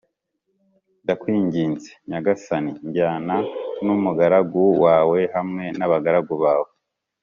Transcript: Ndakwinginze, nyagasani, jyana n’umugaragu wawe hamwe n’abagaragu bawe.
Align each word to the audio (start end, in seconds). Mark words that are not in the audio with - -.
Ndakwinginze, 1.03 1.89
nyagasani, 2.09 2.71
jyana 2.95 3.35
n’umugaragu 3.85 4.61
wawe 4.83 5.19
hamwe 5.35 5.63
n’abagaragu 5.77 6.35
bawe. 6.43 6.69